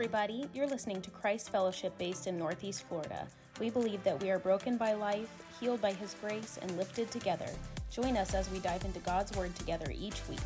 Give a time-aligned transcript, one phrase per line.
[0.00, 0.46] everybody.
[0.54, 3.26] You're listening to Christ Fellowship based in Northeast Florida.
[3.60, 5.28] We believe that we are broken by life,
[5.60, 7.44] healed by His grace, and lifted together.
[7.90, 10.38] Join us as we dive into God's Word together each week.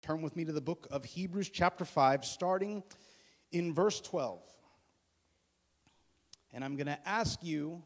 [0.00, 2.82] Turn with me to the book of Hebrews, chapter 5, starting
[3.52, 4.53] in verse 12.
[6.54, 7.82] And I'm going to ask you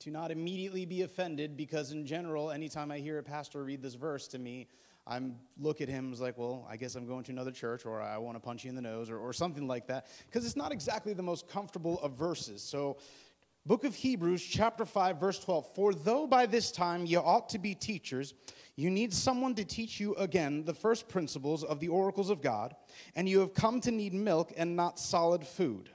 [0.00, 3.94] to not immediately be offended because, in general, anytime I hear a pastor read this
[3.94, 4.66] verse to me,
[5.06, 8.00] I'm look at him as like, well, I guess I'm going to another church, or
[8.00, 10.56] I want to punch you in the nose, or, or something like that, because it's
[10.56, 12.62] not exactly the most comfortable of verses.
[12.62, 12.96] So,
[13.66, 15.74] book of Hebrews, chapter 5, verse 12.
[15.74, 18.34] For though by this time you ought to be teachers,
[18.76, 22.74] you need someone to teach you again the first principles of the oracles of God,
[23.16, 25.90] and you have come to need milk and not solid food.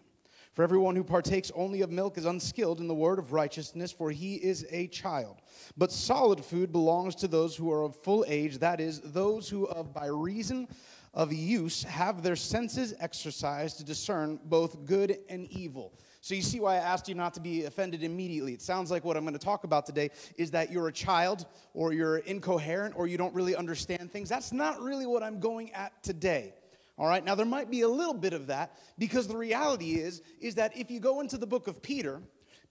[0.53, 4.11] For everyone who partakes only of milk is unskilled in the word of righteousness, for
[4.11, 5.41] he is a child.
[5.75, 9.65] But solid food belongs to those who are of full age, that is, those who,
[9.65, 10.67] of by reason
[11.15, 15.91] of use, have their senses exercised to discern both good and evil.
[16.21, 18.53] So you see why I asked you not to be offended immediately.
[18.53, 21.47] It sounds like what I'm going to talk about today is that you're a child
[21.73, 24.29] or you're incoherent or you don't really understand things.
[24.29, 26.53] That's not really what I'm going at today.
[26.97, 27.23] All right?
[27.23, 30.77] Now there might be a little bit of that because the reality is is that
[30.77, 32.22] if you go into the book of Peter,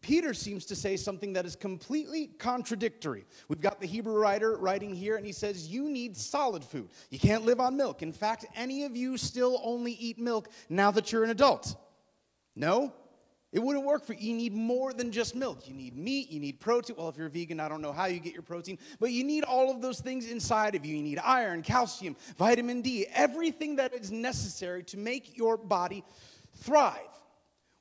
[0.02, 3.24] Peter seems to say something that is completely contradictory.
[3.48, 6.90] We've got the Hebrew writer writing here, and he says, You need solid food.
[7.10, 8.02] You can't live on milk.
[8.02, 11.76] In fact, any of you still only eat milk now that you're an adult?
[12.56, 12.92] No?
[13.52, 14.30] It wouldn't work for you.
[14.30, 15.68] You need more than just milk.
[15.68, 16.96] You need meat, you need protein.
[16.96, 19.44] Well, if you're vegan, I don't know how you get your protein, but you need
[19.44, 20.96] all of those things inside of you.
[20.96, 26.02] You need iron, calcium, vitamin D, everything that is necessary to make your body
[26.54, 26.96] thrive.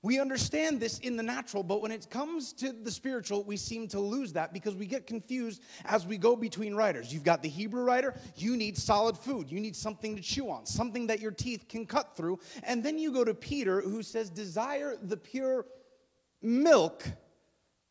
[0.04, 3.88] We understand this in the natural, but when it comes to the spiritual, we seem
[3.90, 7.14] to lose that because we get confused as we go between writers.
[7.14, 10.66] You've got the Hebrew writer, you need solid food, you need something to chew on,
[10.66, 12.40] something that your teeth can cut through.
[12.64, 15.68] And then you go to Peter, who says, Desire the pure
[16.42, 17.08] milk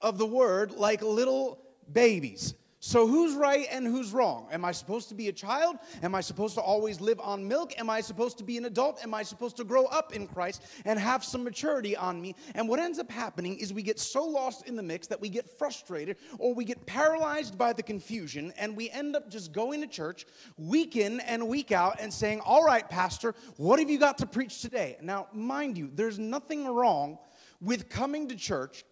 [0.01, 1.63] of the word like little
[1.93, 2.55] babies.
[2.83, 4.49] So, who's right and who's wrong?
[4.51, 5.77] Am I supposed to be a child?
[6.03, 7.79] Am I supposed to always live on milk?
[7.79, 9.03] Am I supposed to be an adult?
[9.03, 12.35] Am I supposed to grow up in Christ and have some maturity on me?
[12.55, 15.29] And what ends up happening is we get so lost in the mix that we
[15.29, 19.83] get frustrated or we get paralyzed by the confusion and we end up just going
[19.83, 20.25] to church
[20.57, 24.27] week in and week out and saying, All right, Pastor, what have you got to
[24.27, 24.97] preach today?
[25.03, 27.19] Now, mind you, there's nothing wrong
[27.61, 28.85] with coming to church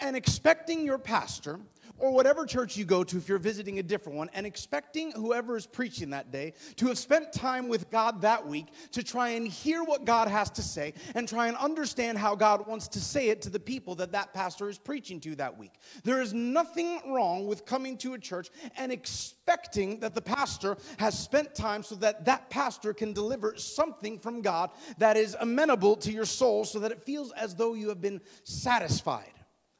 [0.00, 1.60] and expecting your pastor
[1.98, 5.56] or whatever church you go to if you're visiting a different one, and expecting whoever
[5.56, 9.46] is preaching that day to have spent time with God that week to try and
[9.46, 13.28] hear what God has to say and try and understand how God wants to say
[13.28, 15.72] it to the people that that pastor is preaching to that week.
[16.04, 21.18] There is nothing wrong with coming to a church and expecting that the pastor has
[21.18, 26.12] spent time so that that pastor can deliver something from God that is amenable to
[26.12, 29.32] your soul so that it feels as though you have been satisfied.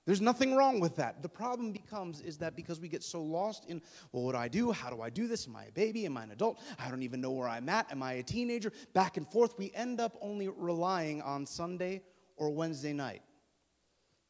[0.06, 1.20] There's nothing wrong with that.
[1.20, 4.46] The problem becomes is that because we get so lost in, well, what do I
[4.46, 4.70] do?
[4.70, 5.48] How do I do this?
[5.48, 6.06] Am I a baby?
[6.06, 6.60] Am I an adult?
[6.78, 7.90] I don't even know where I'm at.
[7.90, 8.72] Am I a teenager?
[8.94, 12.02] Back and forth, we end up only relying on Sunday
[12.36, 13.22] or Wednesday night.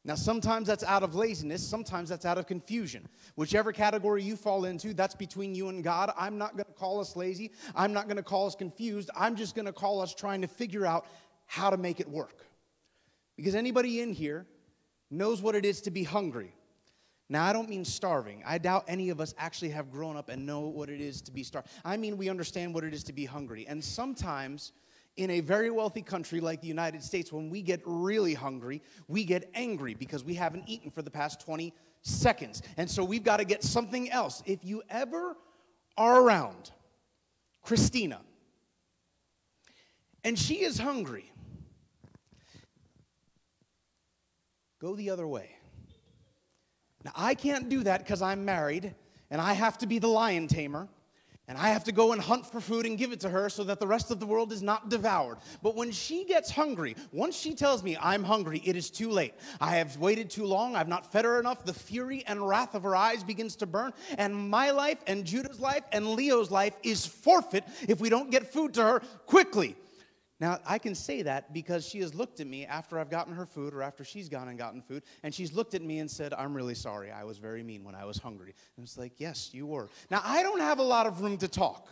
[0.03, 3.07] Now, sometimes that's out of laziness, sometimes that's out of confusion.
[3.35, 6.11] Whichever category you fall into, that's between you and God.
[6.17, 7.51] I'm not going to call us lazy.
[7.75, 9.11] I'm not going to call us confused.
[9.15, 11.05] I'm just going to call us trying to figure out
[11.45, 12.47] how to make it work.
[13.35, 14.47] Because anybody in here
[15.09, 16.53] knows what it is to be hungry.
[17.29, 18.41] Now, I don't mean starving.
[18.45, 21.31] I doubt any of us actually have grown up and know what it is to
[21.31, 21.67] be starved.
[21.83, 23.65] I mean, we understand what it is to be hungry.
[23.67, 24.71] And sometimes,
[25.17, 29.25] in a very wealthy country like the United States, when we get really hungry, we
[29.25, 32.61] get angry because we haven't eaten for the past 20 seconds.
[32.77, 34.41] And so we've got to get something else.
[34.45, 35.35] If you ever
[35.97, 36.71] are around
[37.61, 38.21] Christina
[40.23, 41.31] and she is hungry,
[44.79, 45.49] go the other way.
[47.03, 48.93] Now, I can't do that because I'm married
[49.29, 50.87] and I have to be the lion tamer.
[51.49, 53.63] And I have to go and hunt for food and give it to her so
[53.63, 55.37] that the rest of the world is not devoured.
[55.63, 59.33] But when she gets hungry, once she tells me I'm hungry, it is too late.
[59.61, 60.75] I have waited too long.
[60.75, 61.63] I've not fed her enough.
[61.63, 63.93] The fury and wrath of her eyes begins to burn.
[64.17, 68.51] And my life and Judah's life and Leo's life is forfeit if we don't get
[68.51, 69.77] food to her quickly.
[70.39, 73.45] Now, I can say that because she has looked at me after I've gotten her
[73.45, 76.33] food or after she's gone and gotten food, and she's looked at me and said,
[76.33, 77.11] I'm really sorry.
[77.11, 78.53] I was very mean when I was hungry.
[78.75, 79.89] And it's like, Yes, you were.
[80.11, 81.87] Now, I don't have a lot of room to talk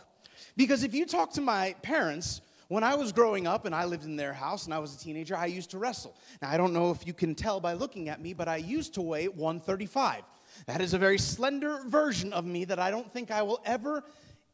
[0.56, 4.04] because if you talk to my parents, When I was growing up and I lived
[4.04, 6.16] in their house and I was a teenager, I used to wrestle.
[6.42, 8.94] Now, I don't know if you can tell by looking at me, but I used
[8.94, 10.22] to weigh 135.
[10.66, 14.02] That is a very slender version of me that I don't think I will ever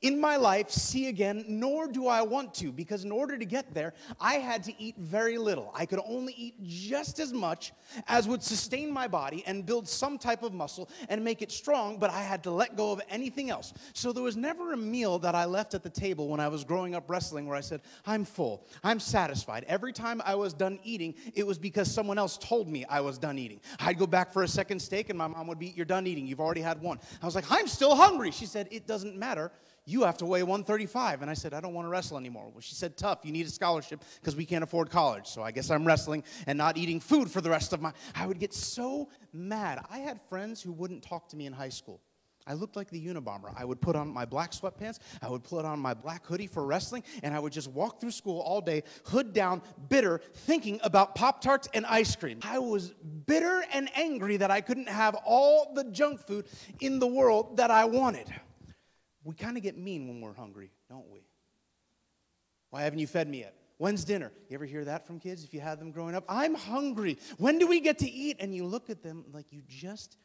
[0.03, 3.73] in my life see again, nor do I want to, because in order to get
[3.73, 5.73] there, I had to eat very little.
[5.75, 7.73] I could only eat just as much
[8.09, 11.99] as would sustain my body and build some type of muscle and make it strong,
[11.99, 13.73] but I had to let go of anything else.
[13.95, 16.65] So there was never a meal that I left at the table when I was
[16.65, 19.65] growing up wrestling where I said, I'm full, I'm satisfied.
[19.69, 23.19] Every time I was done eating, it was because someone else told me I was
[23.19, 23.61] done eating.
[23.79, 26.27] I'd go back for a second steak, and my mom would be, You're done eating,
[26.27, 26.99] you've already had one.
[27.23, 28.31] I was like, I'm still hungry.
[28.33, 29.53] She said, It doesn't matter
[29.85, 31.23] you have to weigh 135.
[31.23, 32.49] And I said, I don't want to wrestle anymore.
[32.53, 35.27] Well, she said, tough, you need a scholarship because we can't afford college.
[35.27, 37.93] So I guess I'm wrestling and not eating food for the rest of my.
[38.15, 39.85] I would get so mad.
[39.91, 42.01] I had friends who wouldn't talk to me in high school.
[42.47, 43.53] I looked like the Unabomber.
[43.57, 46.65] I would put on my black sweatpants, I would put on my black hoodie for
[46.65, 51.15] wrestling, and I would just walk through school all day, hood down, bitter, thinking about
[51.15, 52.41] Pop Tarts and ice cream.
[52.43, 52.95] I was
[53.27, 56.47] bitter and angry that I couldn't have all the junk food
[56.81, 58.33] in the world that I wanted.
[59.25, 61.21] We kind of get mean when we're hungry, don't we?
[62.71, 63.55] Why haven't you fed me yet?
[63.79, 64.33] When's dinner?
[64.49, 66.25] You ever hear that from kids if you had them growing up?
[66.29, 67.19] I'm hungry.
[67.39, 68.37] When do we get to eat?
[68.39, 70.17] And you look at them like you just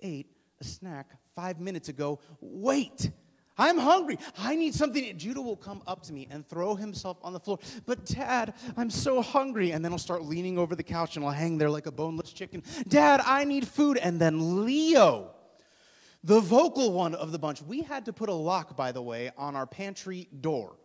[0.00, 0.28] ate
[0.60, 2.18] a snack five minutes ago.
[2.40, 3.10] Wait.
[3.56, 4.18] I'm hungry.
[4.38, 5.16] I need something.
[5.16, 7.58] Judah will come up to me and throw himself on the floor.
[7.86, 9.70] But, Dad, I'm so hungry.
[9.70, 12.32] And then he'll start leaning over the couch and I'll hang there like a boneless
[12.32, 12.62] chicken.
[12.88, 13.98] Dad, I need food.
[13.98, 15.33] And then Leo
[16.24, 17.62] the vocal one of the bunch.
[17.62, 20.76] We had to put a lock, by the way, on our pantry door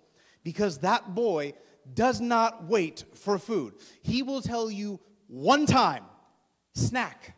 [0.43, 1.53] because that boy
[1.93, 3.75] does not wait for food.
[4.01, 6.03] He will tell you one time,
[6.75, 7.37] snack.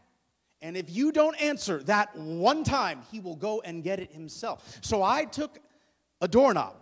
[0.63, 4.79] And if you don't answer that one time, he will go and get it himself.
[4.81, 5.59] So I took
[6.21, 6.75] a doorknob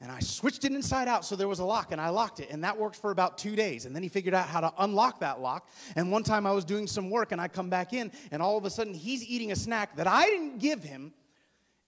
[0.00, 2.50] and I switched it inside out so there was a lock and I locked it.
[2.50, 3.86] And that worked for about two days.
[3.86, 5.70] And then he figured out how to unlock that lock.
[5.94, 8.58] And one time I was doing some work and I come back in and all
[8.58, 11.14] of a sudden he's eating a snack that I didn't give him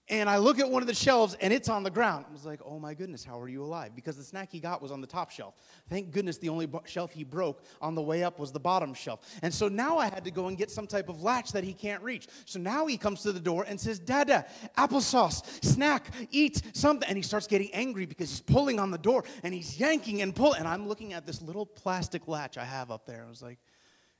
[0.09, 2.25] and I look at one of the shelves and it's on the ground.
[2.27, 3.91] I was like, oh my goodness, how are you alive?
[3.95, 5.55] Because the snack he got was on the top shelf.
[5.87, 9.21] Thank goodness the only shelf he broke on the way up was the bottom shelf.
[9.43, 11.73] And so now I had to go and get some type of latch that he
[11.73, 12.27] can't reach.
[12.45, 14.45] So now he comes to the door and says, Dada,
[14.77, 17.07] applesauce, snack, eat something.
[17.07, 20.35] And he starts getting angry because he's pulling on the door and he's yanking and
[20.35, 20.59] pulling.
[20.59, 23.23] And I'm looking at this little plastic latch I have up there.
[23.25, 23.59] I was like,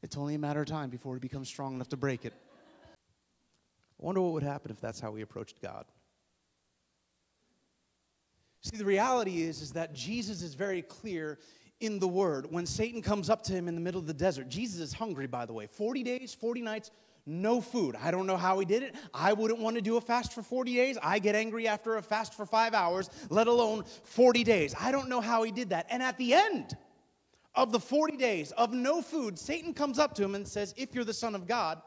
[0.04, 2.34] it's only a matter of time before he becomes strong enough to break it.
[4.00, 5.86] I wonder what would happen if that's how we approached God.
[8.62, 11.40] See, the reality is, is that Jesus is very clear
[11.80, 12.48] in the word.
[12.50, 15.28] When Satan comes up to him in the middle of the desert, Jesus is hungry,
[15.28, 15.68] by the way.
[15.68, 16.92] 40 days, 40 nights,
[17.26, 17.96] no food.
[18.02, 18.96] I don't know how he did it.
[19.14, 20.98] I wouldn't want to do a fast for 40 days.
[21.02, 24.76] I get angry after a fast for five hours, let alone 40 days.
[24.80, 25.88] I don't know how he did that.
[25.90, 26.76] And at the end
[27.56, 30.94] of the 40 days of no food, Satan comes up to him and says, If
[30.94, 31.82] you're the Son of God,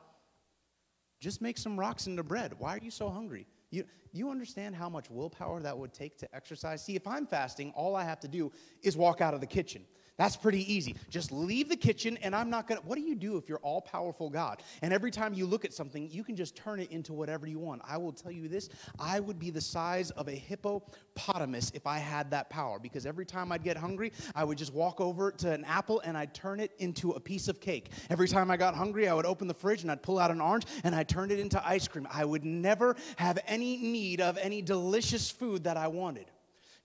[1.22, 2.52] just make some rocks into bread.
[2.58, 3.46] Why are you so hungry?
[3.70, 6.84] You, you understand how much willpower that would take to exercise?
[6.84, 8.50] See, if I'm fasting, all I have to do
[8.82, 9.84] is walk out of the kitchen.
[10.18, 10.94] That's pretty easy.
[11.08, 12.82] Just leave the kitchen, and I'm not gonna.
[12.82, 14.62] What do you do if you're all powerful God?
[14.82, 17.58] And every time you look at something, you can just turn it into whatever you
[17.58, 17.80] want.
[17.88, 18.68] I will tell you this
[18.98, 23.24] I would be the size of a hippopotamus if I had that power, because every
[23.24, 26.60] time I'd get hungry, I would just walk over to an apple and I'd turn
[26.60, 27.90] it into a piece of cake.
[28.10, 30.42] Every time I got hungry, I would open the fridge and I'd pull out an
[30.42, 32.06] orange and I'd turn it into ice cream.
[32.12, 36.26] I would never have any need of any delicious food that I wanted.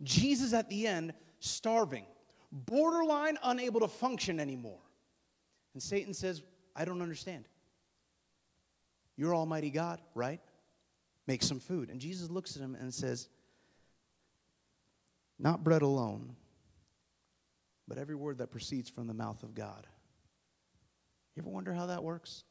[0.01, 2.05] Jesus at the end, starving
[2.65, 4.79] borderline unable to function anymore.
[5.73, 6.41] And Satan says,
[6.75, 7.45] I don't understand.
[9.15, 10.39] You're Almighty God, right?
[11.27, 11.89] Make some food.
[11.89, 13.29] And Jesus looks at him and says,
[15.39, 16.35] Not bread alone,
[17.87, 19.87] but every word that proceeds from the mouth of God.
[21.35, 22.43] You ever wonder how that works?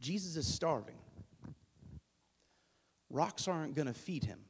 [0.00, 0.96] Jesus is starving.
[3.10, 4.40] Rocks aren't going to feed him.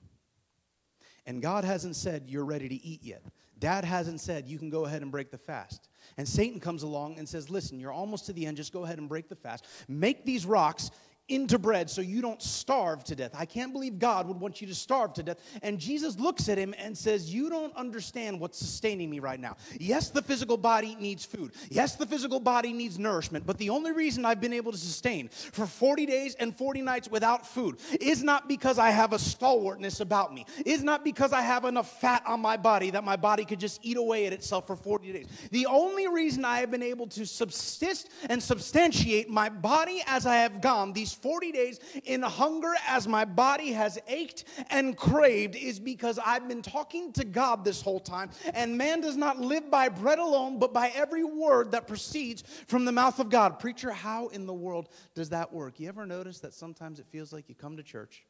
[1.26, 3.22] And God hasn't said, You're ready to eat yet.
[3.58, 5.88] Dad hasn't said, You can go ahead and break the fast.
[6.18, 8.56] And Satan comes along and says, Listen, you're almost to the end.
[8.56, 9.66] Just go ahead and break the fast.
[9.88, 10.90] Make these rocks
[11.28, 13.32] into bread so you don't starve to death.
[13.36, 15.38] I can't believe God would want you to starve to death.
[15.62, 19.56] And Jesus looks at him and says, You don't understand what's sustaining me right now.
[19.80, 21.52] Yes, the physical body needs food.
[21.68, 23.44] Yes, the physical body needs nourishment.
[23.44, 27.10] But the only reason I've been able to sustain for 40 days and 40 nights
[27.10, 31.40] without food is not because I have a stalwartness about me, is not because I
[31.40, 34.66] have enough fat on my body that my body could just eat away at itself
[34.66, 35.26] for 40 days.
[35.50, 40.36] The only reason I have been able to subsist and substantiate my body as I
[40.36, 45.78] have gone these 40 days in hunger as my body has ached and craved is
[45.80, 48.30] because I've been talking to God this whole time.
[48.54, 52.84] And man does not live by bread alone, but by every word that proceeds from
[52.84, 53.58] the mouth of God.
[53.58, 55.80] Preacher, how in the world does that work?
[55.80, 58.24] You ever notice that sometimes it feels like you come to church?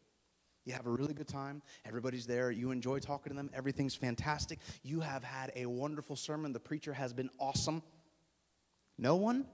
[0.67, 1.63] You have a really good time.
[1.85, 2.51] Everybody's there.
[2.51, 3.51] You enjoy talking to them.
[3.55, 4.59] Everything's fantastic.
[4.83, 6.53] You have had a wonderful sermon.
[6.53, 7.83] The preacher has been awesome.
[8.99, 9.47] No one?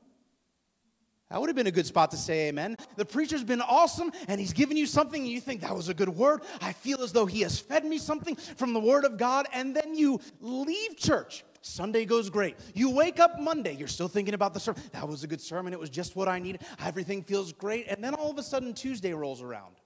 [1.33, 2.77] That would have been a good spot to say amen.
[2.97, 5.95] The preacher's been awesome and he's given you something and you think that was a
[5.95, 6.43] good word.
[6.61, 9.47] I feel as though he has fed me something from the word of God.
[9.55, 11.43] And then you leave church.
[11.63, 12.57] Sunday goes great.
[12.75, 14.83] You wake up Monday, you're still thinking about the sermon.
[14.93, 15.73] That was a good sermon.
[15.73, 16.61] It was just what I needed.
[16.85, 17.87] Everything feels great.
[17.89, 19.77] And then all of a sudden, Tuesday rolls around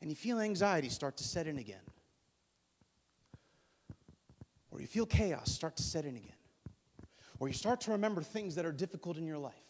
[0.00, 1.84] and you feel anxiety start to set in again.
[4.70, 6.39] Or you feel chaos start to set in again.
[7.40, 9.69] Or you start to remember things that are difficult in your life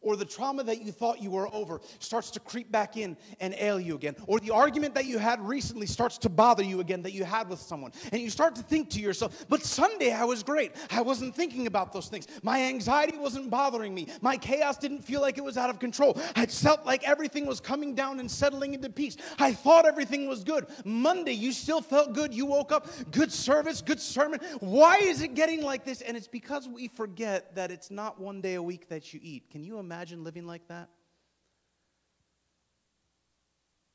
[0.00, 3.54] or the trauma that you thought you were over starts to creep back in and
[3.58, 7.02] ail you again, or the argument that you had recently starts to bother you again
[7.02, 10.24] that you had with someone, and you start to think to yourself, but Sunday I
[10.24, 10.72] was great.
[10.90, 12.26] I wasn't thinking about those things.
[12.42, 14.08] My anxiety wasn't bothering me.
[14.20, 16.18] My chaos didn't feel like it was out of control.
[16.36, 19.16] I felt like everything was coming down and settling into peace.
[19.38, 20.66] I thought everything was good.
[20.84, 22.32] Monday, you still felt good.
[22.32, 24.40] You woke up, good service, good sermon.
[24.60, 26.00] Why is it getting like this?
[26.00, 29.50] And it's because we forget that it's not one day a week that you eat.
[29.50, 30.88] Can you imagine living like that?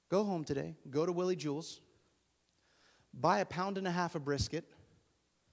[0.10, 1.82] Go home today, go to Willie Jewell's,
[3.14, 4.66] buy a pound and a half of brisket.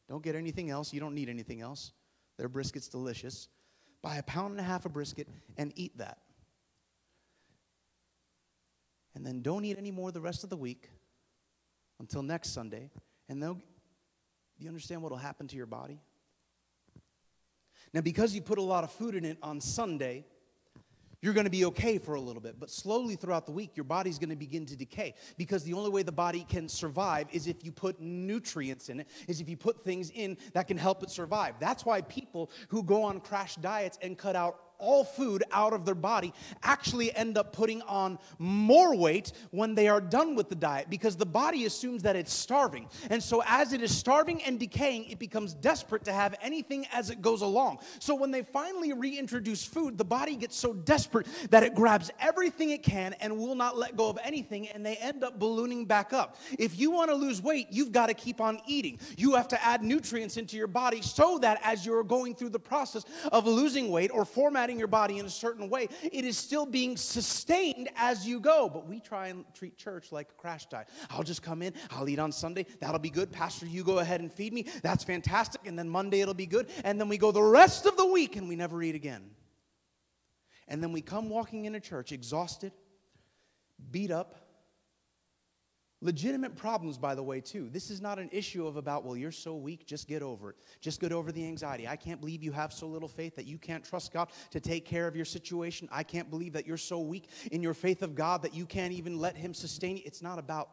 [0.08, 0.92] Don't get anything else.
[0.92, 1.92] You don't need anything else.
[2.36, 3.48] Their brisket's delicious.
[4.02, 6.18] Buy a pound and a half of brisket and eat that.
[9.14, 10.90] And then don't eat any more the rest of the week
[12.00, 12.90] until next Sunday.
[13.28, 13.60] And they'll,
[14.58, 16.00] you understand what will happen to your body?
[17.92, 20.24] Now, because you put a lot of food in it on Sunday,
[21.22, 22.58] you're going to be okay for a little bit.
[22.58, 25.90] But slowly throughout the week, your body's going to begin to decay because the only
[25.90, 29.56] way the body can survive is if you put nutrients in it, is if you
[29.56, 31.54] put things in that can help it survive.
[31.60, 35.84] That's why people who go on crash diets and cut out all food out of
[35.84, 36.32] their body
[36.62, 41.16] actually end up putting on more weight when they are done with the diet because
[41.16, 42.88] the body assumes that it's starving.
[43.10, 47.10] And so, as it is starving and decaying, it becomes desperate to have anything as
[47.10, 47.78] it goes along.
[47.98, 52.70] So, when they finally reintroduce food, the body gets so desperate that it grabs everything
[52.70, 56.12] it can and will not let go of anything, and they end up ballooning back
[56.12, 56.36] up.
[56.58, 58.98] If you want to lose weight, you've got to keep on eating.
[59.16, 62.58] You have to add nutrients into your body so that as you're going through the
[62.58, 66.66] process of losing weight or formatting your body in a certain way, it is still
[66.66, 68.68] being sustained as you go.
[68.68, 70.88] But we try and treat church like a crash diet.
[71.10, 73.30] I'll just come in, I'll eat on Sunday, that'll be good.
[73.32, 75.66] Pastor, you go ahead and feed me, that's fantastic.
[75.66, 76.68] And then Monday it'll be good.
[76.84, 79.30] And then we go the rest of the week and we never eat again.
[80.68, 82.72] And then we come walking into church exhausted,
[83.90, 84.49] beat up,
[86.02, 87.68] Legitimate problems, by the way, too.
[87.70, 90.56] This is not an issue of about, well, you're so weak, just get over it.
[90.80, 91.86] Just get over the anxiety.
[91.86, 94.86] I can't believe you have so little faith that you can't trust God to take
[94.86, 95.90] care of your situation.
[95.92, 98.94] I can't believe that you're so weak in your faith of God that you can't
[98.94, 100.02] even let Him sustain you.
[100.06, 100.70] It's not about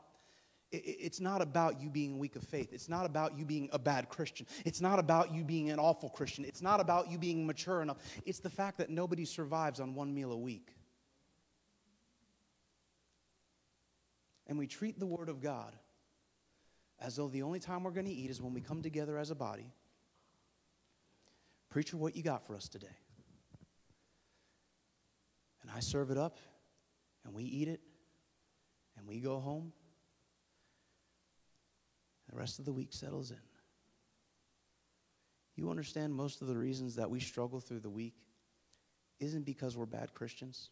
[0.70, 2.74] it's not about you being weak of faith.
[2.74, 4.46] It's not about you being a bad Christian.
[4.66, 6.44] It's not about you being an awful Christian.
[6.44, 7.98] It's not about you being mature enough.
[8.26, 10.74] It's the fact that nobody survives on one meal a week.
[14.48, 15.76] And we treat the Word of God
[17.00, 19.30] as though the only time we're going to eat is when we come together as
[19.30, 19.72] a body.
[21.70, 22.88] Preacher, what you got for us today?
[25.62, 26.40] And I serve it up,
[27.26, 27.82] and we eat it,
[28.98, 29.74] and we go home.
[32.30, 33.38] The rest of the week settles in.
[35.56, 38.16] You understand most of the reasons that we struggle through the week
[39.20, 40.70] isn't because we're bad Christians.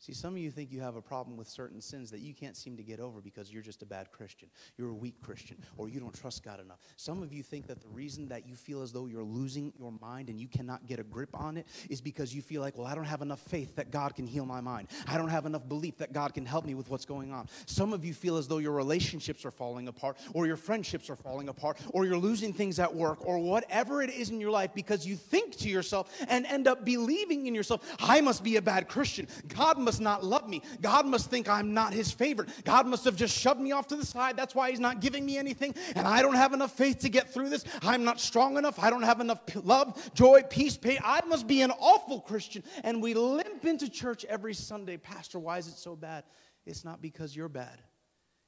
[0.00, 2.56] See, some of you think you have a problem with certain sins that you can't
[2.56, 4.48] seem to get over because you're just a bad Christian.
[4.78, 6.78] You're a weak Christian, or you don't trust God enough.
[6.96, 9.92] Some of you think that the reason that you feel as though you're losing your
[10.00, 12.86] mind and you cannot get a grip on it is because you feel like, well,
[12.86, 14.88] I don't have enough faith that God can heal my mind.
[15.06, 17.46] I don't have enough belief that God can help me with what's going on.
[17.66, 21.16] Some of you feel as though your relationships are falling apart, or your friendships are
[21.16, 24.70] falling apart, or you're losing things at work, or whatever it is in your life
[24.74, 28.62] because you think to yourself and end up believing in yourself, I must be a
[28.62, 29.28] bad Christian.
[29.48, 30.62] God must must not love me.
[30.80, 32.48] God must think I'm not his favorite.
[32.62, 34.36] God must have just shoved me off to the side.
[34.36, 35.74] That's why he's not giving me anything.
[35.96, 37.64] And I don't have enough faith to get through this.
[37.82, 38.78] I'm not strong enough.
[38.78, 40.98] I don't have enough love, joy, peace, pain.
[41.02, 42.62] I must be an awful Christian.
[42.84, 44.96] And we limp into church every Sunday.
[44.96, 46.22] Pastor, why is it so bad?
[46.64, 47.82] It's not because you're bad,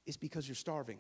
[0.07, 0.99] it's because you're starving.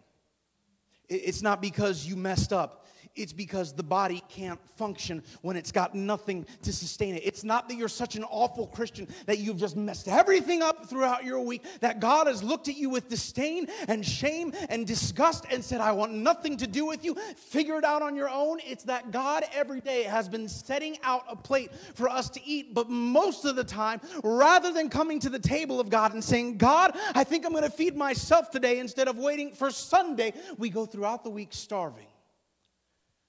[1.08, 2.86] It's not because you messed up.
[3.14, 7.22] It's because the body can't function when it's got nothing to sustain it.
[7.24, 11.24] It's not that you're such an awful Christian that you've just messed everything up throughout
[11.24, 15.62] your week, that God has looked at you with disdain and shame and disgust and
[15.62, 17.14] said, I want nothing to do with you.
[17.36, 18.60] Figure it out on your own.
[18.64, 22.72] It's that God every day has been setting out a plate for us to eat.
[22.72, 26.56] But most of the time, rather than coming to the table of God and saying,
[26.56, 30.70] God, I think I'm going to feed myself today instead of waiting for Sunday, we
[30.70, 32.06] go throughout the week starving.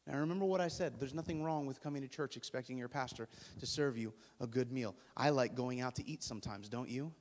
[0.06, 0.94] Now, remember what I said.
[1.00, 3.30] There's nothing wrong with coming to church expecting your pastor
[3.60, 4.96] to serve you a good meal.
[5.16, 7.14] I like going out to eat sometimes, don't you?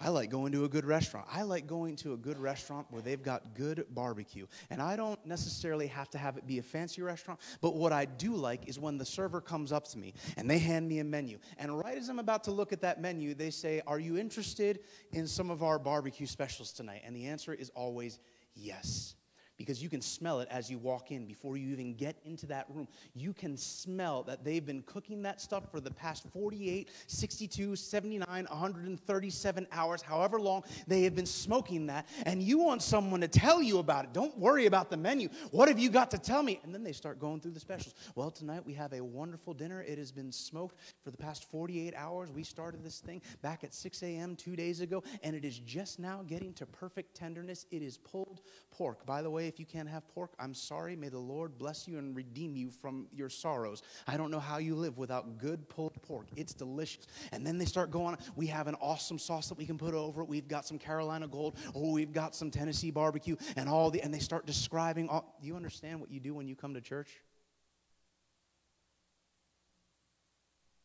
[0.00, 1.26] I like going to a good restaurant.
[1.28, 4.46] I like going to a good restaurant where they've got good barbecue.
[4.70, 8.04] And I don't necessarily have to have it be a fancy restaurant, but what I
[8.04, 11.04] do like is when the server comes up to me and they hand me a
[11.04, 11.38] menu.
[11.58, 14.80] And right as I'm about to look at that menu, they say, Are you interested
[15.12, 17.02] in some of our barbecue specials tonight?
[17.04, 18.20] And the answer is always
[18.54, 19.16] yes
[19.58, 22.66] because you can smell it as you walk in before you even get into that
[22.70, 22.86] room.
[23.14, 28.26] You can smell that they've been cooking that stuff for the past 48, 62, 79,
[28.28, 32.06] 137 hours, however long they have been smoking that.
[32.24, 34.12] And you want someone to tell you about it.
[34.12, 35.28] Don't worry about the menu.
[35.50, 36.60] What have you got to tell me?
[36.62, 37.94] And then they start going through the specials.
[38.14, 39.82] Well, tonight we have a wonderful dinner.
[39.82, 42.30] It has been smoked for the past 48 hours.
[42.30, 44.36] We started this thing back at 6 a.m.
[44.36, 47.66] two days ago, and it is just now getting to perfect tenderness.
[47.72, 49.04] It is pulled pork.
[49.04, 50.94] By the way, if you can't have pork, I'm sorry.
[50.94, 53.82] May the Lord bless you and redeem you from your sorrows.
[54.06, 56.26] I don't know how you live without good pulled pork.
[56.36, 57.06] It's delicious.
[57.32, 60.22] And then they start going, we have an awesome sauce that we can put over
[60.22, 60.28] it.
[60.28, 64.12] We've got some Carolina Gold, or we've got some Tennessee barbecue, and all the, and
[64.12, 67.08] they start describing all, do you understand what you do when you come to church?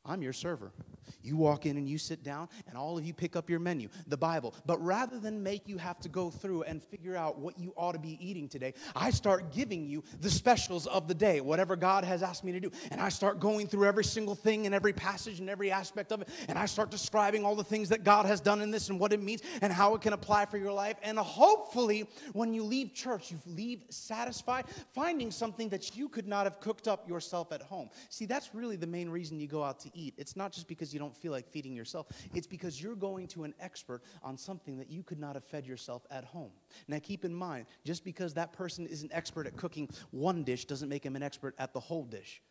[0.05, 0.73] I'm your server.
[1.21, 3.87] You walk in and you sit down, and all of you pick up your menu,
[4.07, 4.53] the Bible.
[4.65, 7.93] But rather than make you have to go through and figure out what you ought
[7.93, 12.03] to be eating today, I start giving you the specials of the day, whatever God
[12.03, 12.71] has asked me to do.
[12.91, 16.21] And I start going through every single thing and every passage and every aspect of
[16.21, 16.29] it.
[16.49, 19.13] And I start describing all the things that God has done in this and what
[19.13, 20.97] it means and how it can apply for your life.
[21.03, 26.45] And hopefully, when you leave church, you leave satisfied, finding something that you could not
[26.45, 27.89] have cooked up yourself at home.
[28.09, 30.13] See, that's really the main reason you go out to eat.
[30.17, 33.43] It's not just because you don't feel like feeding yourself, it's because you're going to
[33.43, 36.51] an expert on something that you could not have fed yourself at home.
[36.87, 40.65] Now, keep in mind, just because that person is an expert at cooking one dish
[40.65, 42.41] doesn't make him an expert at the whole dish.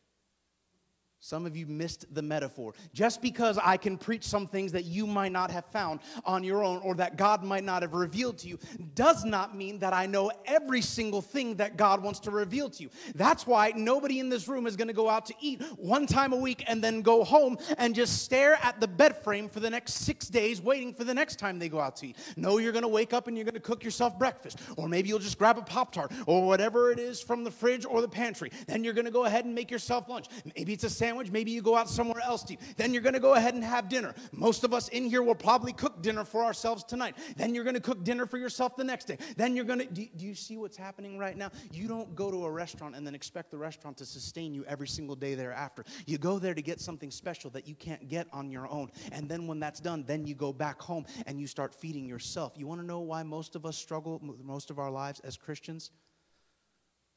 [1.25, 2.75] Some of you missed the metaphor.
[2.93, 6.65] Just because I can preach some things that you might not have found on your
[6.65, 8.59] own or that God might not have revealed to you
[8.97, 12.83] does not mean that I know every single thing that God wants to reveal to
[12.83, 12.91] you.
[13.15, 16.33] That's why nobody in this room is going to go out to eat one time
[16.33, 19.71] a week and then go home and just stare at the bed frame for the
[19.71, 22.17] next six days waiting for the next time they go out to eat.
[22.37, 25.09] No, you're going to wake up and you're going to cook yourself breakfast, or maybe
[25.09, 28.09] you'll just grab a Pop Tart or whatever it is from the fridge or the
[28.09, 28.51] pantry.
[28.67, 30.27] Then you're going to go ahead and make yourself lunch.
[30.57, 31.31] Maybe it's a sandwich sandwich.
[31.31, 32.61] Maybe you go out somewhere else to eat.
[32.77, 34.14] Then you're going to go ahead and have dinner.
[34.33, 37.16] Most of us in here will probably cook dinner for ourselves tonight.
[37.37, 39.18] Then you're going to cook dinner for yourself the next day.
[39.37, 41.51] Then you're going to, do, do you see what's happening right now?
[41.70, 44.88] You don't go to a restaurant and then expect the restaurant to sustain you every
[44.88, 45.85] single day thereafter.
[46.07, 48.90] You go there to get something special that you can't get on your own.
[49.11, 52.55] And then when that's done, then you go back home and you start feeding yourself.
[52.57, 55.90] You want to know why most of us struggle most of our lives as Christians?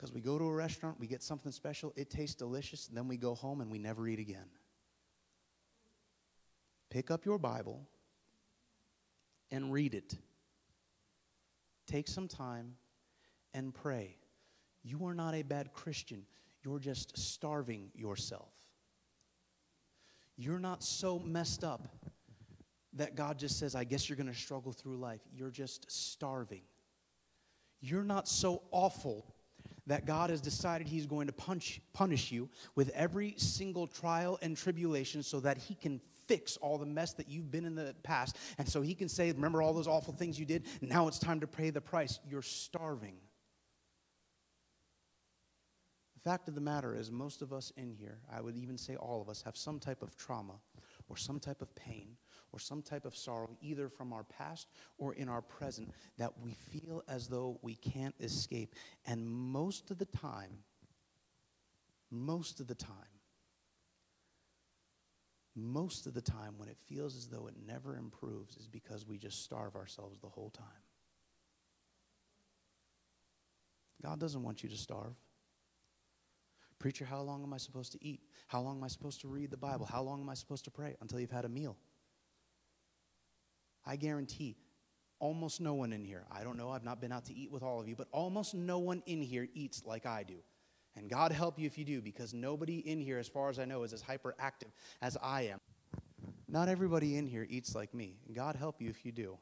[0.06, 3.08] Because we go to a restaurant, we get something special, it tastes delicious, and then
[3.08, 4.46] we go home and we never eat again.
[6.92, 7.82] Pick up your Bible
[9.50, 10.14] and read it.
[11.88, 12.76] Take some time
[13.56, 14.16] and pray.
[14.84, 16.28] You are not a bad Christian,
[16.64, 18.54] you're just starving yourself.
[20.38, 21.88] You're not so messed up
[22.94, 25.22] that God just says, I guess you're going to struggle through life.
[25.34, 26.62] You're just starving.
[27.82, 29.35] You're not so awful
[29.88, 34.58] that God has decided He's going to punch, punish you with every single trial and
[34.58, 38.38] tribulation so that He can fix all the mess that you've been in the past.
[38.58, 40.66] And so He can say, Remember all those awful things you did?
[40.82, 42.20] Now it's time to pay the price.
[42.28, 43.16] You're starving.
[46.16, 48.96] The fact of the matter is, most of us in here, I would even say
[48.96, 50.56] all of us, have some type of trauma
[51.08, 52.18] or some type of pain
[52.56, 56.54] or some type of sorrow, either from our past or in our present, that we
[56.54, 58.74] feel as though we can't escape.
[59.06, 60.60] And most of the time,
[62.10, 62.96] most of the time,
[65.56, 69.18] most of the time when it feels as though it never improves is because we
[69.18, 70.66] just starve ourselves the whole time.
[74.02, 75.16] God doesn't want you to starve.
[76.80, 78.22] Preacher, how long am I supposed to eat?
[78.48, 79.86] How long am I supposed to read the Bible?
[79.86, 80.96] How long am I supposed to pray?
[81.02, 81.78] Until you've had a meal.
[83.86, 84.58] I guarantee
[85.20, 87.64] almost no one in here, I don't know, I've not been out to eat with
[87.64, 90.36] all of you, but almost no one in here eats like I do.
[90.98, 93.66] And God help you if you do, because nobody in here, as far as I
[93.66, 94.72] know, is as hyperactive
[95.02, 95.60] as I am.
[96.48, 98.18] Not everybody in here eats like me.
[98.34, 99.38] God help you if you do.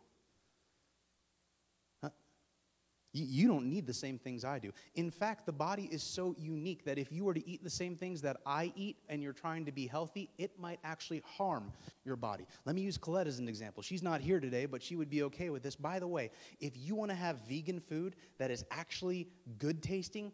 [3.15, 4.71] You don't need the same things I do.
[4.95, 7.95] In fact, the body is so unique that if you were to eat the same
[7.95, 11.71] things that I eat and you're trying to be healthy, it might actually harm
[12.05, 12.47] your body.
[12.65, 13.83] Let me use Colette as an example.
[13.83, 15.75] She's not here today, but she would be okay with this.
[15.75, 19.27] By the way, if you want to have vegan food that is actually
[19.59, 20.31] good tasting,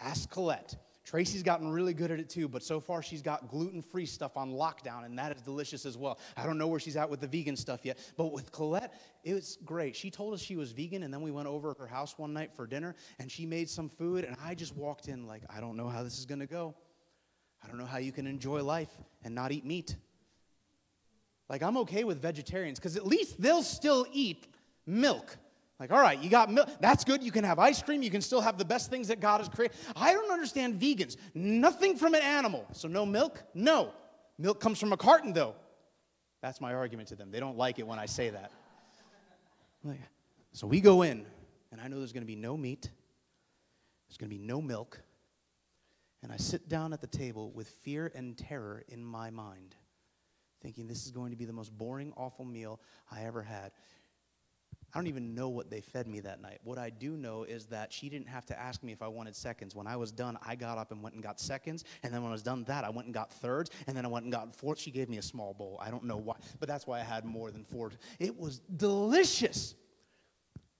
[0.00, 0.76] ask Colette.
[1.10, 4.36] Tracy's gotten really good at it too, but so far she's got gluten free stuff
[4.36, 6.20] on lockdown, and that is delicious as well.
[6.36, 8.94] I don't know where she's at with the vegan stuff yet, but with Colette,
[9.24, 9.96] it was great.
[9.96, 12.54] She told us she was vegan, and then we went over her house one night
[12.54, 15.76] for dinner, and she made some food, and I just walked in like, I don't
[15.76, 16.76] know how this is gonna go.
[17.60, 18.92] I don't know how you can enjoy life
[19.24, 19.96] and not eat meat.
[21.48, 24.46] Like, I'm okay with vegetarians because at least they'll still eat
[24.86, 25.36] milk.
[25.80, 26.68] Like, all right, you got milk.
[26.78, 27.22] That's good.
[27.24, 28.02] You can have ice cream.
[28.02, 29.78] You can still have the best things that God has created.
[29.96, 31.16] I don't understand vegans.
[31.34, 32.66] Nothing from an animal.
[32.72, 33.42] So, no milk?
[33.54, 33.92] No.
[34.38, 35.54] Milk comes from a carton, though.
[36.42, 37.30] That's my argument to them.
[37.30, 38.52] They don't like it when I say that.
[39.82, 40.00] Like,
[40.52, 41.24] so, we go in,
[41.72, 42.90] and I know there's going to be no meat,
[44.06, 45.00] there's going to be no milk.
[46.22, 49.74] And I sit down at the table with fear and terror in my mind,
[50.60, 53.72] thinking this is going to be the most boring, awful meal I ever had.
[54.92, 56.58] I don't even know what they fed me that night.
[56.64, 59.36] What I do know is that she didn't have to ask me if I wanted
[59.36, 59.76] seconds.
[59.76, 61.84] When I was done, I got up and went and got seconds.
[62.02, 63.70] And then when I was done that, I went and got thirds.
[63.86, 64.82] And then I went and got fourths.
[64.82, 65.78] She gave me a small bowl.
[65.80, 67.92] I don't know why, but that's why I had more than four.
[68.18, 69.74] It was delicious.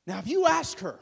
[0.06, 0.98] Now, if you ask her,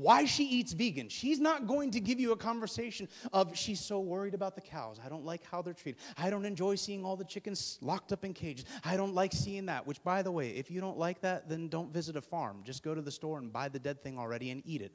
[0.00, 1.08] why she eats vegan.
[1.08, 5.00] She's not going to give you a conversation of she's so worried about the cows.
[5.04, 6.00] I don't like how they're treated.
[6.16, 8.66] I don't enjoy seeing all the chickens locked up in cages.
[8.84, 9.86] I don't like seeing that.
[9.86, 12.62] Which, by the way, if you don't like that, then don't visit a farm.
[12.64, 14.94] Just go to the store and buy the dead thing already and eat it.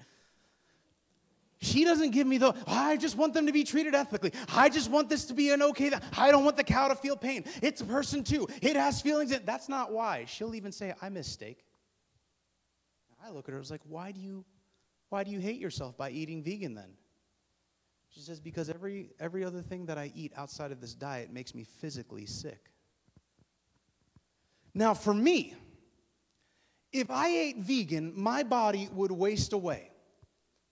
[1.62, 4.34] She doesn't give me the, I just want them to be treated ethically.
[4.50, 7.16] I just want this to be an okay, I don't want the cow to feel
[7.16, 7.46] pain.
[7.62, 8.48] It's a person too.
[8.64, 9.32] It has feelings.
[9.46, 10.26] That's not why.
[10.26, 11.64] She'll even say, I miss steak.
[13.24, 14.44] I look at her, I was like, why do you
[15.12, 16.94] why do you hate yourself by eating vegan then?
[18.12, 21.54] She says, Because every, every other thing that I eat outside of this diet makes
[21.54, 22.72] me physically sick.
[24.74, 25.54] Now, for me,
[26.94, 29.91] if I ate vegan, my body would waste away.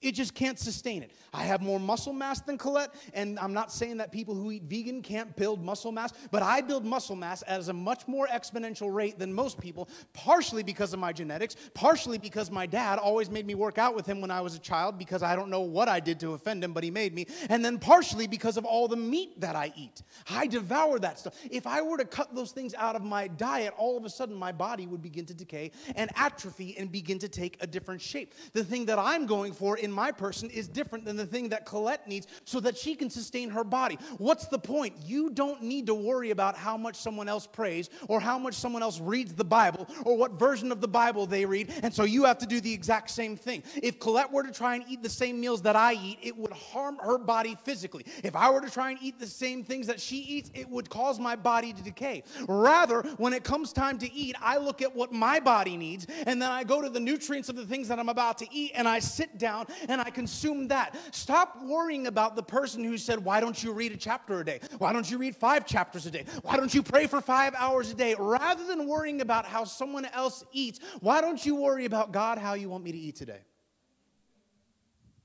[0.02, 1.12] It just can't sustain it.
[1.34, 4.64] I have more muscle mass than Colette, and I'm not saying that people who eat
[4.64, 8.94] vegan can't build muscle mass, but I build muscle mass at a much more exponential
[8.94, 13.46] rate than most people, partially because of my genetics, partially because my dad always made
[13.46, 15.90] me work out with him when I was a child because I don't know what
[15.90, 18.88] I did to offend him, but he made me, and then partially because of all
[18.88, 20.02] the meat that I eat.
[20.30, 21.36] I devour that stuff.
[21.52, 24.36] If I were to cut those things out of my diet, all of a sudden
[24.36, 28.34] my body would begin to decay and atrophy and begin to take a different shape.
[28.54, 31.50] The thing that I'm going for in in my person is different than the thing
[31.50, 33.98] that Colette needs so that she can sustain her body.
[34.20, 34.94] What's the point?
[35.04, 38.84] You don't need to worry about how much someone else prays or how much someone
[38.84, 41.74] else reads the Bible or what version of the Bible they read.
[41.82, 43.64] And so you have to do the exact same thing.
[43.82, 46.54] If Colette were to try and eat the same meals that I eat, it would
[46.54, 48.06] harm her body physically.
[48.24, 50.90] If I were to try and eat the same things that she eats, it would
[50.90, 52.24] cause my body to decay.
[52.48, 56.40] Rather, when it comes time to eat, I look at what my body needs and
[56.40, 58.88] then I go to the nutrients of the things that I'm about to eat and
[58.88, 60.96] I sit down and I consume that.
[61.12, 64.60] Stop worrying about the person who said, Why don't you read a chapter a day?
[64.78, 66.26] Why don't you read five chapters a day?
[66.42, 68.16] Why don't you pray for five hours a day?
[68.18, 72.54] Rather than worrying about how someone else eats, why don't you worry about God, how
[72.54, 73.42] you want me to eat today?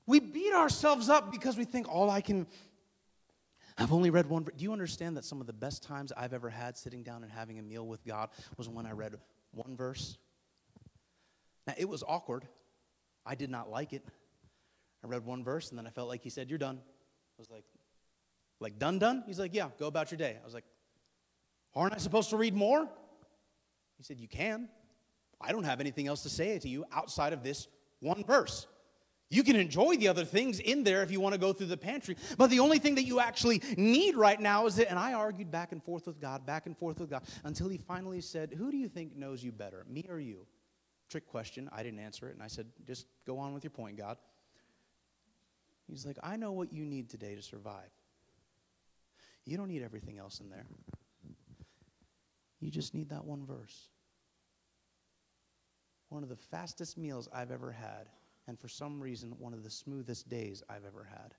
[0.05, 2.47] We beat ourselves up because we think all I can.
[3.77, 4.43] I've only read one.
[4.43, 7.31] Do you understand that some of the best times I've ever had sitting down and
[7.31, 9.15] having a meal with God was when I read
[9.51, 10.17] one verse?
[11.67, 12.45] Now, it was awkward.
[13.25, 14.05] I did not like it.
[15.05, 16.77] I read one verse and then I felt like he said, You're done.
[16.77, 17.65] I was like,
[18.59, 19.23] like done, done?
[19.27, 20.37] He's like, Yeah, go about your day.
[20.41, 20.65] I was like,
[21.75, 22.89] Aren't I supposed to read more?
[23.97, 24.67] He said, You can.
[25.39, 27.67] I don't have anything else to say to you outside of this
[27.99, 28.67] one verse.
[29.29, 31.77] You can enjoy the other things in there if you want to go through the
[31.77, 34.87] pantry, but the only thing that you actually need right now is it.
[34.89, 37.77] And I argued back and forth with God, back and forth with God, until he
[37.77, 40.45] finally said, Who do you think knows you better, me or you?
[41.09, 41.69] Trick question.
[41.73, 42.33] I didn't answer it.
[42.33, 44.17] And I said, Just go on with your point, God.
[45.87, 47.91] He's like, I know what you need today to survive.
[49.45, 50.65] You don't need everything else in there.
[52.59, 53.89] You just need that one verse.
[56.09, 58.09] One of the fastest meals I've ever had,
[58.47, 61.33] and for some reason, one of the smoothest days I've ever had.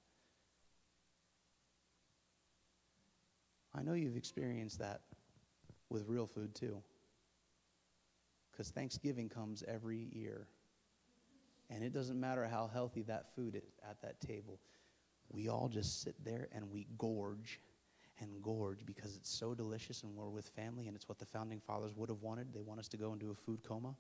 [3.75, 5.03] I know you've experienced that
[5.91, 6.83] with real food too.
[8.51, 10.47] Because Thanksgiving comes every year.
[11.71, 14.61] And it doesn't matter how healthy that food is at that table.
[15.29, 17.61] We all just sit there and we gorge
[18.21, 21.61] and gorge because it's so delicious and we're with family and it's what the founding
[21.61, 22.53] fathers would have wanted.
[22.53, 23.97] They want us to go into a food coma.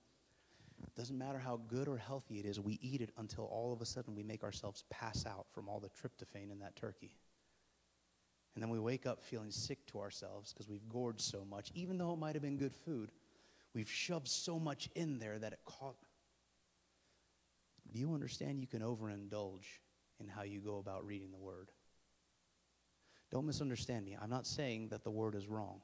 [0.82, 3.80] It doesn't matter how good or healthy it is, we eat it until all of
[3.80, 7.12] a sudden we make ourselves pass out from all the tryptophan in that turkey.
[8.54, 11.98] And then we wake up feeling sick to ourselves because we've gorged so much, even
[11.98, 13.10] though it might have been good food.
[13.74, 15.96] We've shoved so much in there that it caught.
[17.92, 19.66] Do you understand you can overindulge
[20.20, 21.70] in how you go about reading the Word?
[23.30, 24.16] Don't misunderstand me.
[24.20, 25.80] I'm not saying that the Word is wrong.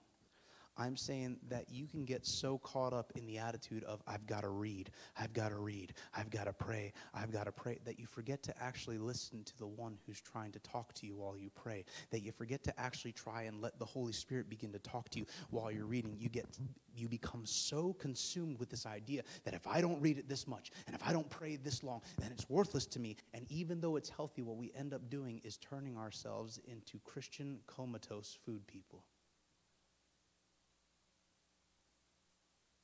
[0.76, 4.42] I'm saying that you can get so caught up in the attitude of, I've got
[4.42, 7.98] to read, I've got to read, I've got to pray, I've got to pray, that
[7.98, 11.36] you forget to actually listen to the one who's trying to talk to you while
[11.36, 11.84] you pray.
[12.10, 15.18] That you forget to actually try and let the Holy Spirit begin to talk to
[15.18, 16.16] you while you're reading.
[16.18, 16.46] You get
[16.94, 20.70] you become so consumed with this idea that if I don't read it this much
[20.86, 23.16] and if I don't pray this long, then it's worthless to me.
[23.34, 27.58] And even though it's healthy, what we end up doing is turning ourselves into Christian
[27.66, 29.04] comatose food people.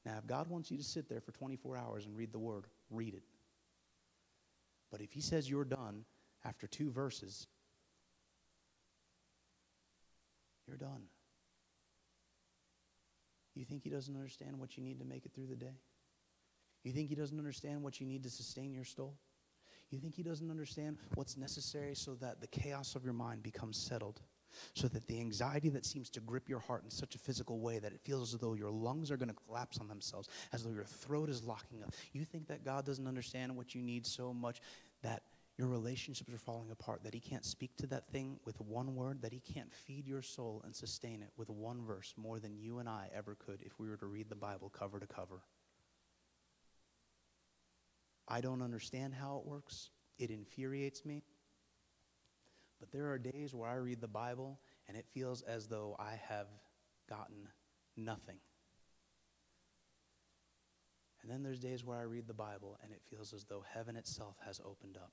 [0.09, 2.65] Now, if God wants you to sit there for 24 hours and read the word,
[2.89, 3.25] read it.
[4.91, 6.07] But if He says you're done
[6.47, 7.47] after two verses,
[10.67, 11.03] you're done.
[13.55, 15.77] You think He doesn't understand what you need to make it through the day?
[16.85, 19.15] You think He doesn't understand what you need to sustain your soul?
[19.91, 23.77] You think He doesn't understand what's necessary so that the chaos of your mind becomes
[23.77, 24.23] settled?
[24.75, 27.79] So that the anxiety that seems to grip your heart in such a physical way
[27.79, 30.71] that it feels as though your lungs are going to collapse on themselves, as though
[30.71, 31.95] your throat is locking up.
[32.13, 34.61] You think that God doesn't understand what you need so much
[35.03, 35.23] that
[35.59, 39.23] your relationships are falling apart, that He can't speak to that thing with one word,
[39.23, 42.79] that He can't feed your soul and sustain it with one verse more than you
[42.79, 45.43] and I ever could if we were to read the Bible cover to cover.
[48.29, 49.91] I don't understand how it works.
[50.19, 51.23] It infuriates me.
[52.81, 56.21] But there are days where I read the Bible and it feels as though I
[56.29, 56.47] have
[57.09, 57.49] gotten
[57.97, 58.39] nothing.
[61.23, 63.97] And then there's days where I read the Bible and it feels as though heaven
[63.97, 65.13] itself has opened up.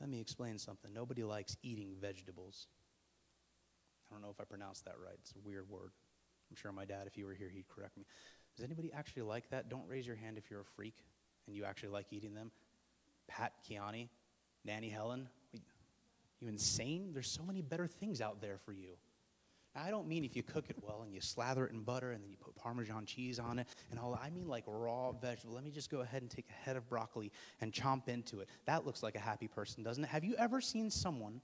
[0.00, 0.92] Let me explain something.
[0.92, 2.66] Nobody likes eating vegetables.
[4.10, 5.14] I don't know if I pronounced that right.
[5.20, 5.92] It's a weird word.
[6.50, 8.04] I'm sure my dad, if he were here, he'd correct me.
[8.56, 9.68] Does anybody actually like that?
[9.68, 10.96] Don't raise your hand if you're a freak
[11.46, 12.50] and you actually like eating them.
[13.28, 14.08] Pat Kiani,
[14.64, 15.28] Nanny Helen.
[16.40, 17.10] You insane?
[17.12, 18.96] There's so many better things out there for you.
[19.74, 22.12] Now, I don't mean if you cook it well and you slather it in butter
[22.12, 24.18] and then you put Parmesan cheese on it and all.
[24.22, 25.54] I mean like raw vegetable.
[25.54, 28.48] Let me just go ahead and take a head of broccoli and chomp into it.
[28.66, 30.08] That looks like a happy person, doesn't it?
[30.08, 31.40] Have you ever seen someone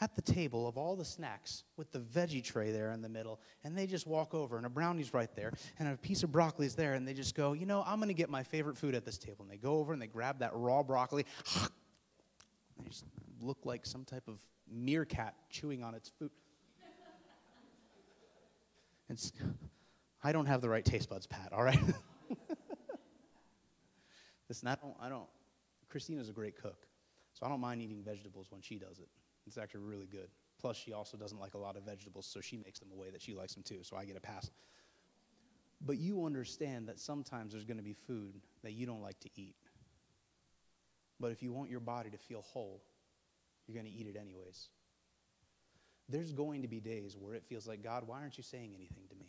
[0.00, 3.40] at the table of all the snacks with the veggie tray there in the middle,
[3.64, 6.74] and they just walk over, and a brownie's right there, and a piece of broccoli's
[6.74, 9.18] there, and they just go, you know, I'm to get my favorite food at this
[9.18, 9.38] table.
[9.40, 11.24] And they go over and they grab that raw broccoli.
[11.54, 13.04] they just
[13.40, 14.38] look like some type of
[14.70, 16.30] meerkat chewing on its food.
[19.08, 19.32] It's,
[20.24, 21.78] I don't have the right taste buds, Pat, all right?
[24.48, 25.28] Listen, I don't, I don't,
[25.88, 26.88] Christina's a great cook,
[27.32, 29.06] so I don't mind eating vegetables when she does it.
[29.46, 30.28] It's actually really good.
[30.60, 33.10] Plus, she also doesn't like a lot of vegetables, so she makes them a way
[33.10, 34.50] that she likes them too, so I get a pass.
[35.80, 39.28] But you understand that sometimes there's going to be food that you don't like to
[39.36, 39.56] eat.
[41.20, 42.82] But if you want your body to feel whole,
[43.66, 44.68] you're going to eat it anyways.
[46.08, 49.04] There's going to be days where it feels like, God, why aren't you saying anything
[49.10, 49.26] to me?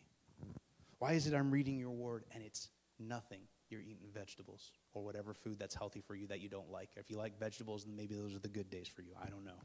[1.00, 3.42] Why is it I'm reading your word and it's nothing?
[3.70, 6.90] You're eating vegetables or whatever food that's healthy for you that you don't like.
[6.96, 9.12] If you like vegetables, then maybe those are the good days for you.
[9.22, 9.60] I don't know.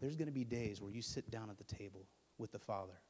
[0.00, 2.06] There's going to be days where you sit down at the table
[2.38, 3.00] with the Father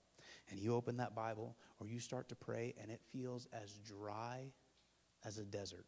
[0.51, 4.53] and you open that Bible or you start to pray and it feels as dry
[5.25, 5.87] as a desert.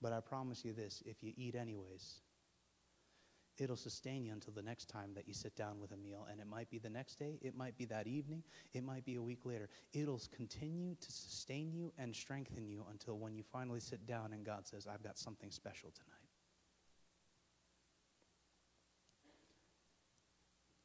[0.00, 2.20] But I promise you this if you eat anyways,
[3.58, 6.26] it'll sustain you until the next time that you sit down with a meal.
[6.30, 9.14] And it might be the next day, it might be that evening, it might be
[9.14, 9.68] a week later.
[9.92, 14.44] It'll continue to sustain you and strengthen you until when you finally sit down and
[14.44, 16.21] God says, I've got something special tonight.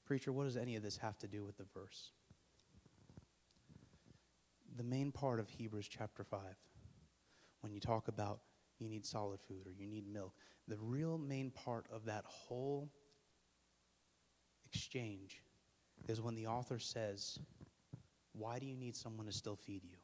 [0.08, 2.12] Preacher, what does any of this have to do with the verse?
[4.78, 6.40] The main part of Hebrews chapter 5,
[7.60, 8.40] when you talk about
[8.80, 10.32] you need solid food or you need milk,
[10.70, 12.90] the real main part of that whole
[14.66, 15.42] exchange
[16.08, 17.38] is when the author says,
[18.32, 19.98] Why do you need someone to still feed you?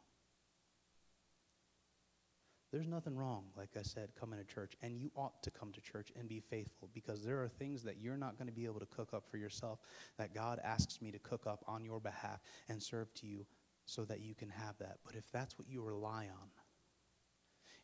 [2.74, 5.80] There's nothing wrong, like I said, coming to church, and you ought to come to
[5.80, 8.80] church and be faithful because there are things that you're not going to be able
[8.80, 9.78] to cook up for yourself
[10.18, 13.46] that God asks me to cook up on your behalf and serve to you
[13.86, 14.98] so that you can have that.
[15.06, 16.50] But if that's what you rely on,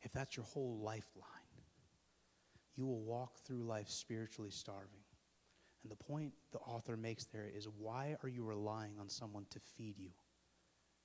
[0.02, 1.28] if that's your whole lifeline,
[2.76, 5.04] you will walk through life spiritually starving.
[5.84, 9.60] And the point the author makes there is why are you relying on someone to
[9.60, 10.10] feed you?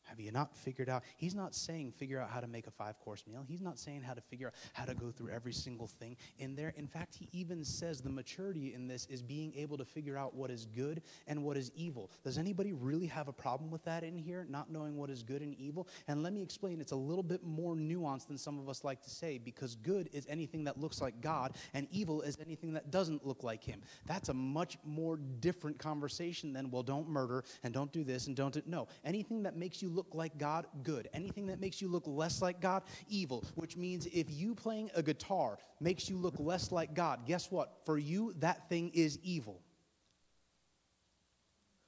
[0.05, 1.03] Have you not figured out?
[1.17, 3.45] He's not saying figure out how to make a five course meal.
[3.47, 6.55] He's not saying how to figure out how to go through every single thing in
[6.55, 6.75] there.
[6.77, 10.35] In fact, he even says the maturity in this is being able to figure out
[10.35, 12.11] what is good and what is evil.
[12.23, 15.43] Does anybody really have a problem with that in here, not knowing what is good
[15.43, 15.88] and evil?
[16.09, 19.03] And let me explain it's a little bit more nuanced than some of us like
[19.03, 22.90] to say because good is anything that looks like God and evil is anything that
[22.90, 23.81] doesn't look like Him.
[24.07, 28.37] That's a much more different conversation than, well, don't murder and don't do this and
[28.37, 28.62] don't do.
[28.67, 31.09] No, anything that makes you look like God, good.
[31.12, 33.44] Anything that makes you look less like God, evil.
[33.54, 37.78] Which means if you playing a guitar makes you look less like God, guess what?
[37.85, 39.61] For you, that thing is evil.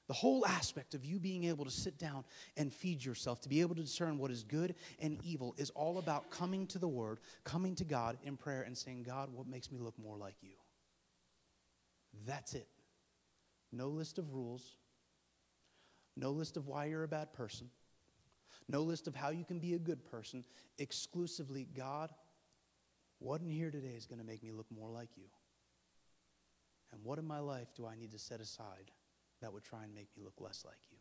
[0.09, 2.25] The whole aspect of you being able to sit down
[2.57, 5.99] and feed yourself, to be able to discern what is good and evil, is all
[5.99, 9.73] about coming to the Word, coming to God in prayer, and saying, God, what makes
[9.73, 10.53] me look more like you?
[12.25, 12.69] That's it.
[13.73, 14.77] No list of rules,
[16.17, 17.69] no list of why you're a bad person,
[18.69, 20.45] no list of how you can be a good person.
[20.79, 22.11] Exclusively, God,
[23.19, 25.25] what in here today is going to make me look more like you?
[26.93, 28.91] And what in my life do I need to set aside
[29.41, 30.99] that would try and make me look less like you?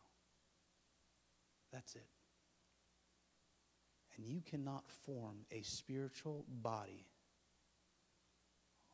[1.71, 2.08] That's it.
[4.17, 7.06] And you cannot form a spiritual body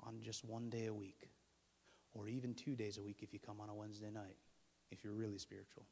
[0.03, 1.29] on just one day a week,
[2.13, 4.37] or even two days a week if you come on a Wednesday night,
[4.89, 5.85] if you're really spiritual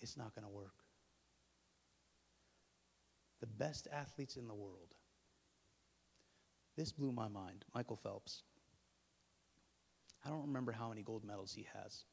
[0.00, 0.74] it's not going to work.
[3.40, 4.94] The best athletes in the world.
[6.76, 7.64] This blew my mind.
[7.74, 8.42] Michael Phelps.
[10.24, 12.04] I don't remember how many gold medals he has.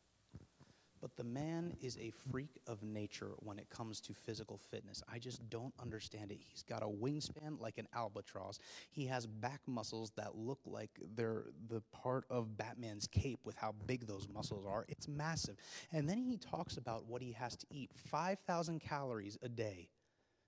[1.02, 5.04] But the man is a freak of nature when it comes to physical fitness.
[5.12, 6.40] I just don't understand it.
[6.40, 8.60] He's got a wingspan like an albatross.
[8.92, 13.74] He has back muscles that look like they're the part of Batman's cape with how
[13.86, 14.86] big those muscles are.
[14.88, 15.56] It's massive.
[15.92, 19.90] And then he talks about what he has to eat 5,000 calories a day.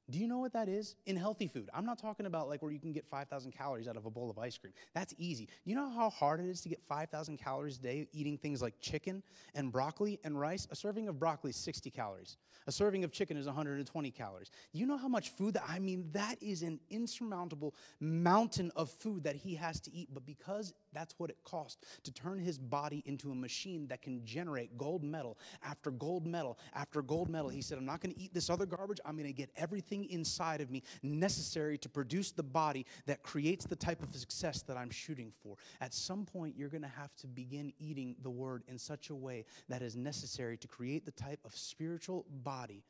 [0.10, 0.96] Do you know what that is?
[1.06, 1.70] In healthy food.
[1.74, 4.30] I'm not talking about like where you can get 5,000 calories out of a bowl
[4.30, 4.74] of ice cream.
[4.96, 5.48] That's easy.
[5.66, 8.80] You know how hard it is to get 5,000 calories a day eating things like
[8.80, 9.22] chicken
[9.54, 10.68] and broccoli and rice?
[10.72, 12.38] A serving of broccoli is 60 calories.
[12.66, 14.50] A serving of chicken is 120 calories.
[14.74, 19.24] You know how much food that, I mean, that is an insurmountable mountain of food
[19.24, 20.10] that he has to eat.
[20.12, 24.26] But because that's what it costs to turn his body into a machine that can
[24.26, 28.20] generate gold medal after gold medal after gold medal, he said, I'm not going to
[28.20, 29.00] eat this other garbage.
[29.06, 33.66] I'm going to get everything inside of me necessary to produce the body that creates
[33.66, 35.56] the type of success that I'm shooting for.
[35.82, 39.16] At some point, you're going to have to begin eating the word in such a
[39.16, 42.84] way that is necessary to create the type of spiritual body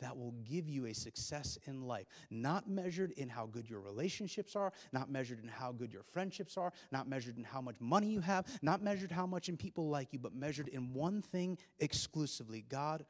[0.00, 2.06] that will give you a success in life.
[2.30, 6.56] Not measured in how good your relationships are, not measured in how good your friendships
[6.56, 9.88] are, not measured in how much money you have, not measured how much in people
[9.88, 13.04] like you, but measured in one thing exclusively God,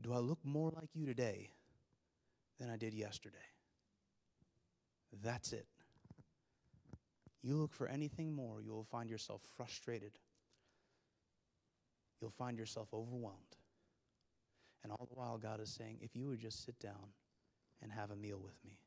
[0.00, 1.50] do I look more like you today
[2.58, 3.36] than I did yesterday.
[5.22, 5.66] That's it.
[7.42, 10.12] You look for anything more, you will find yourself frustrated.
[12.20, 13.56] You'll find yourself overwhelmed.
[14.84, 17.12] And all the while, God is saying, if you would just sit down
[17.82, 18.78] and have a meal with me,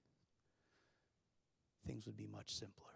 [1.86, 2.95] things would be much simpler.